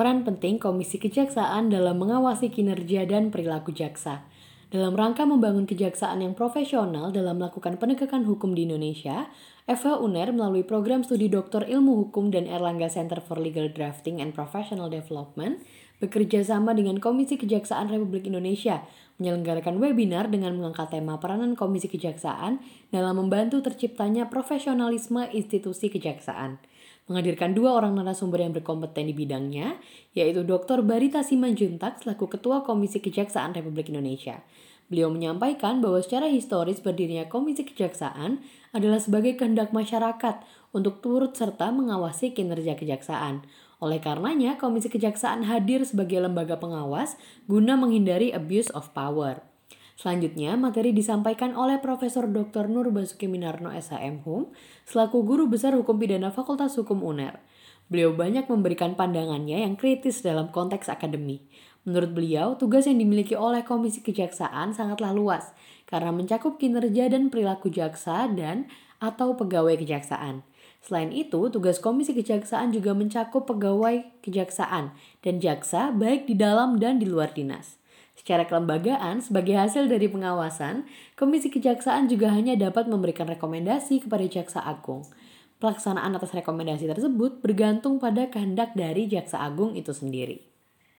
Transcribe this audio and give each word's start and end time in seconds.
peran 0.00 0.24
penting 0.24 0.56
Komisi 0.56 0.96
Kejaksaan 0.96 1.68
dalam 1.68 2.00
mengawasi 2.00 2.48
kinerja 2.48 3.04
dan 3.04 3.28
perilaku 3.28 3.76
jaksa. 3.76 4.24
Dalam 4.72 4.96
rangka 4.96 5.28
membangun 5.28 5.68
kejaksaan 5.68 6.24
yang 6.24 6.32
profesional 6.32 7.12
dalam 7.12 7.36
melakukan 7.36 7.76
penegakan 7.76 8.24
hukum 8.24 8.56
di 8.56 8.64
Indonesia, 8.64 9.28
FH 9.68 10.00
UNER 10.00 10.32
melalui 10.32 10.64
program 10.64 11.04
studi 11.04 11.28
Doktor 11.28 11.68
Ilmu 11.68 12.00
Hukum 12.00 12.32
dan 12.32 12.48
Erlangga 12.48 12.88
Center 12.88 13.20
for 13.20 13.36
Legal 13.36 13.68
Drafting 13.68 14.24
and 14.24 14.32
Professional 14.32 14.88
Development 14.88 15.60
bekerja 16.00 16.40
sama 16.48 16.72
dengan 16.72 16.96
Komisi 16.96 17.36
Kejaksaan 17.36 17.92
Republik 17.92 18.24
Indonesia 18.24 18.80
menyelenggarakan 19.20 19.76
webinar 19.84 20.32
dengan 20.32 20.56
mengangkat 20.56 20.96
tema 20.96 21.20
peranan 21.20 21.52
Komisi 21.52 21.92
Kejaksaan 21.92 22.64
dalam 22.88 23.20
membantu 23.20 23.60
terciptanya 23.60 24.32
profesionalisme 24.32 25.28
institusi 25.28 25.92
kejaksaan 25.92 26.56
menghadirkan 27.10 27.58
dua 27.58 27.74
orang 27.74 27.98
narasumber 27.98 28.38
yang 28.38 28.54
berkompeten 28.54 29.10
di 29.10 29.14
bidangnya, 29.18 29.82
yaitu 30.14 30.46
Dr. 30.46 30.86
Barita 30.86 31.26
Simanjuntak 31.26 31.98
selaku 31.98 32.30
Ketua 32.30 32.62
Komisi 32.62 33.02
Kejaksaan 33.02 33.50
Republik 33.58 33.90
Indonesia. 33.90 34.46
Beliau 34.86 35.10
menyampaikan 35.10 35.82
bahwa 35.82 35.98
secara 35.98 36.30
historis 36.30 36.78
berdirinya 36.78 37.26
Komisi 37.26 37.66
Kejaksaan 37.66 38.42
adalah 38.70 39.02
sebagai 39.02 39.34
kehendak 39.34 39.74
masyarakat 39.74 40.42
untuk 40.70 41.02
turut 41.02 41.34
serta 41.34 41.74
mengawasi 41.74 42.30
kinerja 42.30 42.78
kejaksaan. 42.78 43.42
Oleh 43.82 43.98
karenanya, 43.98 44.54
Komisi 44.58 44.86
Kejaksaan 44.86 45.50
hadir 45.50 45.82
sebagai 45.82 46.22
lembaga 46.22 46.58
pengawas 46.58 47.18
guna 47.50 47.74
menghindari 47.74 48.30
abuse 48.30 48.70
of 48.70 48.90
power. 48.94 49.49
Selanjutnya, 50.00 50.56
materi 50.56 50.96
disampaikan 50.96 51.52
oleh 51.52 51.76
Profesor 51.76 52.24
Dr. 52.24 52.72
Nur 52.72 52.88
Basuki 52.88 53.28
Minarno 53.28 53.68
SHM 53.68 54.24
Hum 54.24 54.48
selaku 54.88 55.20
Guru 55.28 55.44
Besar 55.44 55.76
Hukum 55.76 56.00
Pidana 56.00 56.32
Fakultas 56.32 56.72
Hukum 56.80 57.04
UNER. 57.04 57.36
Beliau 57.92 58.16
banyak 58.16 58.48
memberikan 58.48 58.96
pandangannya 58.96 59.60
yang 59.60 59.76
kritis 59.76 60.24
dalam 60.24 60.48
konteks 60.48 60.88
akademi. 60.88 61.44
Menurut 61.84 62.16
beliau, 62.16 62.56
tugas 62.56 62.88
yang 62.88 62.96
dimiliki 62.96 63.36
oleh 63.36 63.60
Komisi 63.60 64.00
Kejaksaan 64.00 64.72
sangatlah 64.72 65.12
luas 65.12 65.52
karena 65.84 66.16
mencakup 66.16 66.56
kinerja 66.56 67.12
dan 67.12 67.28
perilaku 67.28 67.68
jaksa 67.68 68.24
dan 68.32 68.72
atau 69.04 69.36
pegawai 69.36 69.76
kejaksaan. 69.76 70.40
Selain 70.80 71.12
itu, 71.12 71.52
tugas 71.52 71.76
Komisi 71.76 72.16
Kejaksaan 72.16 72.72
juga 72.72 72.96
mencakup 72.96 73.44
pegawai 73.44 74.24
kejaksaan 74.24 74.96
dan 75.20 75.34
jaksa 75.44 75.92
baik 75.92 76.24
di 76.24 76.40
dalam 76.40 76.80
dan 76.80 76.96
di 76.96 77.04
luar 77.04 77.36
dinas. 77.36 77.76
Secara 78.20 78.44
kelembagaan, 78.44 79.24
sebagai 79.24 79.56
hasil 79.56 79.88
dari 79.88 80.04
pengawasan, 80.04 80.84
Komisi 81.16 81.48
Kejaksaan 81.48 82.04
juga 82.04 82.28
hanya 82.36 82.52
dapat 82.52 82.84
memberikan 82.84 83.24
rekomendasi 83.24 84.04
kepada 84.04 84.28
Jaksa 84.28 84.60
Agung. 84.60 85.08
Pelaksanaan 85.56 86.12
atas 86.12 86.36
rekomendasi 86.36 86.84
tersebut 86.84 87.40
bergantung 87.40 87.96
pada 87.96 88.28
kehendak 88.28 88.76
dari 88.76 89.08
Jaksa 89.08 89.40
Agung 89.40 89.72
itu 89.72 89.96
sendiri. 89.96 90.49